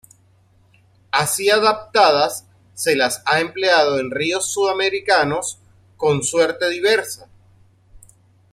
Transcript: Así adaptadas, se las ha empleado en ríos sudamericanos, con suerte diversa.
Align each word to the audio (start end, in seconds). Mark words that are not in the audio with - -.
Así 1.11 1.51
adaptadas, 1.51 2.47
se 2.73 2.95
las 2.95 3.21
ha 3.27 3.39
empleado 3.39 3.99
en 3.99 4.09
ríos 4.09 4.51
sudamericanos, 4.51 5.59
con 5.95 6.23
suerte 6.23 6.67
diversa. 6.71 7.27